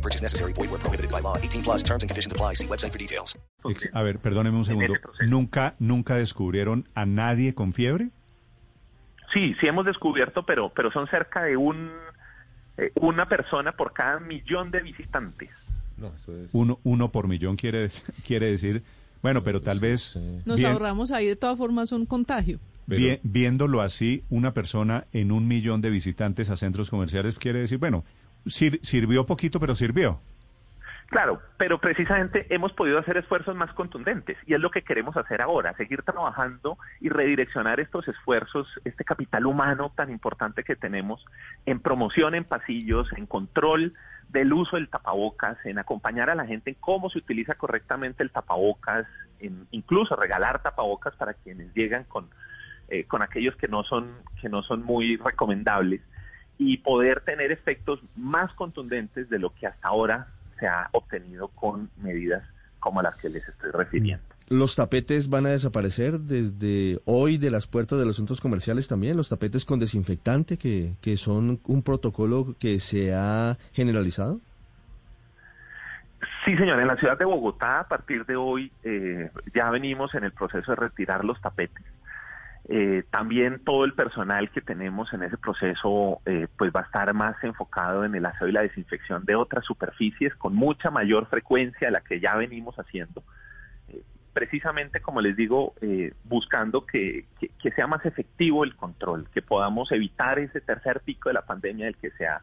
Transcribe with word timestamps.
No 0.00 0.02
purchase 0.02 0.22
necessary. 0.22 0.52
Void 0.54 0.70
where 0.70 0.78
prohibited 0.80 1.10
by 1.10 1.20
law. 1.20 1.36
18 1.36 1.62
plus 1.62 1.82
terms 1.84 2.02
and 2.02 2.08
conditions 2.10 2.32
apply. 2.32 2.54
See 2.54 2.66
website 2.66 2.90
for 2.92 2.98
details. 2.98 3.38
A 3.92 4.02
ver, 4.02 4.18
perdóneme 4.18 4.56
un 4.56 4.64
segundo. 4.64 4.94
¿Nunca, 5.26 5.74
¿Nunca 5.78 6.16
descubrieron 6.16 6.88
a 6.94 7.04
nadie 7.04 7.54
con 7.54 7.74
fiebre? 7.74 8.08
Sí, 9.34 9.54
sí 9.60 9.66
hemos 9.66 9.84
descubierto, 9.84 10.44
pero, 10.46 10.72
pero 10.74 10.90
son 10.90 11.06
cerca 11.08 11.42
de 11.44 11.56
un 11.58 11.90
eh, 12.78 12.90
una 12.94 13.28
persona 13.28 13.72
por 13.72 13.92
cada 13.92 14.18
millón 14.20 14.70
de 14.70 14.80
visitantes. 14.80 15.50
Uno, 16.52 16.78
uno 16.82 17.12
por 17.12 17.28
millón 17.28 17.56
quiere, 17.56 17.90
quiere 18.26 18.46
decir, 18.46 18.82
bueno, 19.22 19.44
pero 19.44 19.60
tal 19.60 19.80
vez 19.80 20.16
Nos 20.46 20.56
bien- 20.56 20.72
ahorramos 20.72 21.10
ahí 21.10 21.26
de 21.26 21.36
todas 21.36 21.58
formas 21.58 21.92
un 21.92 22.06
contagio. 22.06 22.58
vi- 22.86 23.20
viéndolo 23.22 23.82
así, 23.82 24.24
una 24.30 24.54
persona 24.54 25.04
en 25.12 25.30
un 25.30 25.46
millón 25.46 25.82
de 25.82 25.90
visitantes 25.90 26.48
a 26.48 26.56
centros 26.56 26.88
comerciales 26.88 27.36
quiere 27.36 27.58
decir, 27.60 27.76
bueno, 27.78 28.02
sir- 28.46 28.80
sirvió 28.82 29.26
poquito, 29.26 29.60
pero 29.60 29.74
sirvió. 29.74 30.20
Claro, 31.06 31.42
pero 31.56 31.80
precisamente 31.80 32.46
hemos 32.54 32.72
podido 32.72 32.96
hacer 32.96 33.16
esfuerzos 33.16 33.56
más 33.56 33.72
contundentes 33.72 34.38
y 34.46 34.54
es 34.54 34.60
lo 34.60 34.70
que 34.70 34.82
queremos 34.82 35.16
hacer 35.16 35.42
ahora, 35.42 35.74
seguir 35.74 36.02
trabajando 36.02 36.78
y 37.00 37.08
redireccionar 37.08 37.80
estos 37.80 38.06
esfuerzos, 38.06 38.68
este 38.84 39.02
capital 39.02 39.46
humano 39.46 39.90
tan 39.96 40.10
importante 40.10 40.62
que 40.62 40.76
tenemos 40.76 41.24
en 41.66 41.80
promoción 41.80 42.36
en 42.36 42.44
pasillos, 42.44 43.12
en 43.16 43.26
control 43.26 43.92
del 44.28 44.52
uso 44.52 44.76
del 44.76 44.88
tapabocas, 44.88 45.58
en 45.66 45.80
acompañar 45.80 46.30
a 46.30 46.36
la 46.36 46.46
gente 46.46 46.70
en 46.70 46.76
cómo 46.78 47.10
se 47.10 47.18
utiliza 47.18 47.56
correctamente 47.56 48.22
el 48.22 48.30
tapabocas, 48.30 49.04
en 49.40 49.66
incluso 49.72 50.14
regalar 50.14 50.62
tapabocas 50.62 51.16
para 51.16 51.34
quienes 51.34 51.74
llegan 51.74 52.04
con, 52.04 52.30
eh, 52.88 53.02
con 53.06 53.20
aquellos 53.22 53.56
que 53.56 53.66
no 53.66 53.82
son 53.82 54.12
que 54.40 54.48
no 54.48 54.62
son 54.62 54.84
muy 54.84 55.16
recomendables 55.16 56.02
y 56.60 56.76
poder 56.76 57.22
tener 57.22 57.50
efectos 57.50 58.00
más 58.16 58.52
contundentes 58.52 59.30
de 59.30 59.38
lo 59.38 59.48
que 59.54 59.66
hasta 59.66 59.88
ahora 59.88 60.26
se 60.58 60.66
ha 60.66 60.90
obtenido 60.92 61.48
con 61.48 61.88
medidas 61.96 62.44
como 62.78 63.00
las 63.00 63.16
que 63.16 63.30
les 63.30 63.48
estoy 63.48 63.70
refiriendo. 63.70 64.22
¿Los 64.50 64.76
tapetes 64.76 65.30
van 65.30 65.46
a 65.46 65.50
desaparecer 65.50 66.20
desde 66.20 67.00
hoy 67.06 67.38
de 67.38 67.50
las 67.50 67.66
puertas 67.66 67.98
de 67.98 68.04
los 68.04 68.16
centros 68.16 68.42
comerciales 68.42 68.88
también? 68.88 69.16
¿Los 69.16 69.30
tapetes 69.30 69.64
con 69.64 69.80
desinfectante 69.80 70.58
que, 70.58 70.92
que 71.00 71.16
son 71.16 71.60
un 71.64 71.82
protocolo 71.82 72.54
que 72.58 72.78
se 72.78 73.14
ha 73.14 73.56
generalizado? 73.72 74.38
Sí, 76.44 76.54
señor, 76.58 76.78
en 76.78 76.88
la 76.88 76.96
ciudad 76.96 77.18
de 77.18 77.24
Bogotá 77.24 77.80
a 77.80 77.88
partir 77.88 78.26
de 78.26 78.36
hoy 78.36 78.70
eh, 78.84 79.30
ya 79.54 79.70
venimos 79.70 80.14
en 80.14 80.24
el 80.24 80.32
proceso 80.32 80.72
de 80.72 80.76
retirar 80.76 81.24
los 81.24 81.40
tapetes. 81.40 81.86
Eh, 82.68 83.04
también 83.10 83.64
todo 83.64 83.84
el 83.84 83.94
personal 83.94 84.50
que 84.50 84.60
tenemos 84.60 85.12
en 85.12 85.22
ese 85.22 85.38
proceso 85.38 86.20
eh, 86.26 86.46
pues 86.56 86.70
va 86.74 86.80
a 86.80 86.84
estar 86.84 87.12
más 87.14 87.42
enfocado 87.42 88.04
en 88.04 88.14
el 88.14 88.26
aseo 88.26 88.48
y 88.48 88.52
la 88.52 88.62
desinfección 88.62 89.24
de 89.24 89.34
otras 89.34 89.64
superficies 89.64 90.34
con 90.36 90.54
mucha 90.54 90.90
mayor 90.90 91.26
frecuencia 91.26 91.88
a 91.88 91.90
la 91.90 92.02
que 92.02 92.20
ya 92.20 92.36
venimos 92.36 92.76
haciendo. 92.78 93.24
Eh, 93.88 94.02
precisamente, 94.34 95.00
como 95.00 95.20
les 95.20 95.36
digo, 95.36 95.74
eh, 95.80 96.12
buscando 96.24 96.86
que, 96.86 97.24
que, 97.40 97.50
que 97.60 97.72
sea 97.72 97.86
más 97.86 98.04
efectivo 98.04 98.62
el 98.62 98.76
control, 98.76 99.28
que 99.32 99.42
podamos 99.42 99.90
evitar 99.90 100.38
ese 100.38 100.60
tercer 100.60 101.00
pico 101.00 101.30
de 101.30 101.34
la 101.34 101.46
pandemia 101.46 101.86
del 101.86 101.96
que 101.96 102.10
se, 102.12 102.26
ha, 102.26 102.42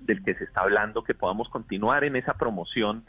del 0.00 0.24
que 0.24 0.34
se 0.34 0.44
está 0.44 0.62
hablando, 0.62 1.04
que 1.04 1.14
podamos 1.14 1.48
continuar 1.48 2.04
en 2.04 2.16
esa 2.16 2.34
promoción 2.34 3.04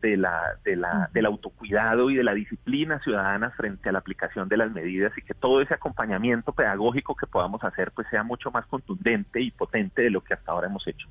de 0.00 0.16
la, 0.16 0.58
de 0.64 0.76
la, 0.76 1.10
del 1.12 1.26
autocuidado 1.26 2.10
y 2.10 2.16
de 2.16 2.24
la 2.24 2.34
disciplina 2.34 3.00
ciudadana 3.00 3.50
frente 3.50 3.88
a 3.88 3.92
la 3.92 3.98
aplicación 3.98 4.48
de 4.48 4.56
las 4.56 4.72
medidas 4.72 5.12
y 5.16 5.22
que 5.22 5.34
todo 5.34 5.60
ese 5.60 5.74
acompañamiento 5.74 6.52
pedagógico 6.52 7.14
que 7.14 7.26
podamos 7.26 7.62
hacer 7.64 7.92
pues 7.92 8.06
sea 8.10 8.22
mucho 8.22 8.50
más 8.50 8.66
contundente 8.66 9.40
y 9.40 9.50
potente 9.50 10.02
de 10.02 10.10
lo 10.10 10.22
que 10.22 10.34
hasta 10.34 10.52
ahora 10.52 10.68
hemos 10.68 10.86
hecho. 10.86 11.08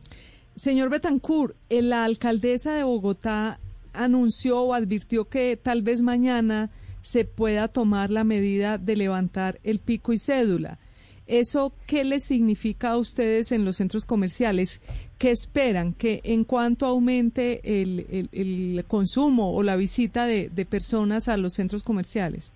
Señor 0.55 0.89
Betancourt, 0.89 1.55
eh, 1.69 1.81
la 1.81 2.05
alcaldesa 2.05 2.73
de 2.73 2.83
Bogotá 2.83 3.59
anunció 3.93 4.61
o 4.61 4.73
advirtió 4.73 5.25
que 5.25 5.57
tal 5.57 5.81
vez 5.81 6.01
mañana 6.01 6.69
se 7.01 7.25
pueda 7.25 7.67
tomar 7.67 8.09
la 8.09 8.23
medida 8.23 8.77
de 8.77 8.95
levantar 8.95 9.59
el 9.63 9.79
pico 9.79 10.13
y 10.13 10.17
cédula. 10.17 10.79
¿Eso 11.27 11.73
qué 11.87 12.03
les 12.03 12.23
significa 12.25 12.91
a 12.91 12.97
ustedes 12.97 13.51
en 13.51 13.65
los 13.65 13.77
centros 13.77 14.05
comerciales? 14.05 14.81
¿Qué 15.17 15.31
esperan? 15.31 15.93
Que 15.93 16.21
en 16.23 16.43
cuanto 16.43 16.85
aumente 16.85 17.81
el, 17.81 18.27
el- 18.31 18.85
consumo 18.87 19.55
o 19.55 19.63
la 19.63 19.75
visita 19.75 20.25
de, 20.25 20.49
de 20.49 20.65
personas 20.65 21.27
a 21.27 21.37
los 21.37 21.53
centros 21.53 21.83
comerciales? 21.83 22.51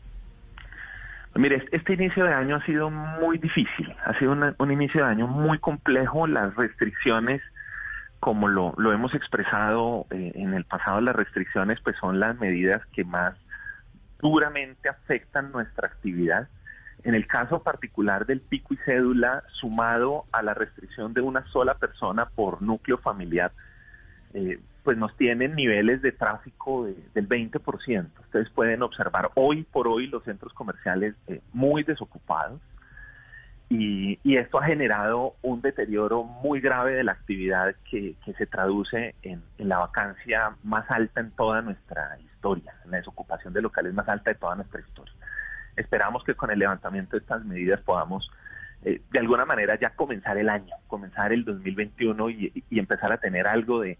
Mire, 1.36 1.64
este 1.72 1.94
inicio 1.94 2.26
de 2.26 2.34
año 2.34 2.58
ha 2.58 2.66
sido 2.66 2.90
muy 2.90 3.38
difícil, 3.38 3.92
ha 4.06 4.18
sido 4.20 4.34
una- 4.34 4.56
un 4.58 4.72
inicio 4.72 5.04
de 5.04 5.10
año 5.10 5.26
muy 5.28 5.58
complejo, 5.60 6.28
las 6.28 6.54
restricciones, 6.56 7.42
como 8.20 8.48
lo, 8.50 8.74
lo 8.78 8.92
hemos 8.92 9.14
expresado 9.16 10.06
eh, 10.12 10.32
en 10.36 10.54
el 10.54 10.66
pasado, 10.66 11.00
las 11.02 11.16
restricciones 11.16 11.80
pues 11.84 11.96
son 12.02 12.20
las 12.20 12.38
medidas 12.40 12.82
que 12.94 13.04
más 13.06 13.36
duramente 14.22 14.90
afectan 14.90 15.52
nuestra 15.52 15.88
actividad. 15.88 16.50
En 17.04 17.16
el 17.16 17.28
caso 17.28 17.64
particular 17.64 18.26
del 18.26 18.42
pico 18.42 18.74
y 18.74 18.78
cédula, 18.78 19.44
sumado 19.54 20.26
a 20.32 20.42
la 20.42 20.54
restricción 20.54 21.14
de 21.14 21.22
una 21.22 21.46
sola 21.48 21.76
persona 21.76 22.26
por 22.26 22.62
núcleo 22.62 22.98
familiar, 22.98 23.52
eh, 24.34 24.60
pues 24.84 24.98
nos 24.98 25.16
tienen 25.18 25.56
niveles 25.56 26.02
de 26.02 26.12
tráfico 26.12 26.86
de- 26.86 26.96
del 27.14 27.28
20%. 27.28 28.22
Ustedes 28.22 28.50
pueden 28.50 28.82
observar 28.82 29.32
hoy 29.36 29.64
por 29.64 29.88
hoy 29.88 30.08
los 30.08 30.24
centros 30.24 30.54
comerciales 30.54 31.16
eh, 31.28 31.42
muy 31.54 31.84
desocupados 31.84 32.60
y, 33.70 34.18
esto 34.38 34.58
ha 34.60 34.66
generado 34.66 35.36
un 35.42 35.62
deterioro 35.62 36.24
muy 36.24 36.60
grave 36.60 36.94
de 36.94 37.04
la 37.04 37.12
actividad 37.12 37.76
que, 37.90 38.16
que 38.26 38.34
se 38.34 38.48
traduce 38.48 39.14
en, 39.22 39.44
en 39.58 39.70
la 39.70 39.78
vacancia 39.80 40.56
más 40.64 40.90
alta 40.90 41.20
en 41.20 41.32
toda 41.32 41.62
nuestra 41.62 42.18
historia, 42.20 42.74
en 42.86 42.92
la 42.92 42.98
desocupación 42.98 43.54
de 43.54 43.62
locales 43.62 43.94
más 43.94 44.08
alta 44.08 44.32
de 44.32 44.36
toda 44.38 44.56
nuestra 44.56 44.80
historia. 44.82 45.14
Esperamos 45.80 46.24
que 46.24 46.36
con 46.36 46.52
el 46.52 46.60
levantamiento 46.60 47.12
de 47.16 47.22
estas 47.22 47.46
medidas 47.46 47.82
podamos 47.82 48.30
eh, 48.84 49.02
de 49.12 49.20
alguna 49.20 49.46
manera 49.46 49.78
ya 49.78 49.92
comenzar 49.92 50.38
el 50.38 50.50
año, 50.50 50.74
comenzar 50.88 51.34
el 51.34 51.44
2021 51.44 52.30
y, 52.30 52.64
y 52.70 52.80
empezar 52.80 53.12
a 53.12 53.18
tener 53.18 53.48
algo 53.48 53.82
de, 53.82 53.98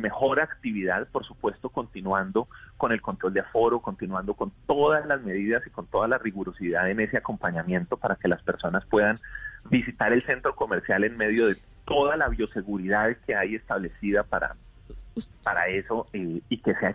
mejor 0.00 0.40
actividad, 0.40 1.08
por 1.08 1.24
supuesto, 1.24 1.70
continuando 1.70 2.48
con 2.76 2.92
el 2.92 3.00
control 3.00 3.32
de 3.32 3.40
aforo, 3.40 3.80
continuando 3.80 4.34
con 4.34 4.52
todas 4.66 5.06
las 5.06 5.22
medidas 5.22 5.66
y 5.66 5.70
con 5.70 5.86
toda 5.86 6.06
la 6.06 6.18
rigurosidad 6.18 6.90
en 6.90 7.00
ese 7.00 7.16
acompañamiento 7.16 7.96
para 7.96 8.16
que 8.16 8.28
las 8.28 8.42
personas 8.42 8.84
puedan 8.84 9.18
visitar 9.70 10.12
el 10.12 10.22
centro 10.24 10.54
comercial 10.54 11.04
en 11.04 11.16
medio 11.16 11.46
de 11.46 11.56
toda 11.86 12.16
la 12.18 12.28
bioseguridad 12.28 13.16
que 13.26 13.34
hay 13.34 13.54
establecida 13.54 14.22
para, 14.24 14.56
para 15.42 15.68
eso 15.68 16.08
eh, 16.12 16.42
y 16.50 16.58
que 16.58 16.74
sea 16.74 16.94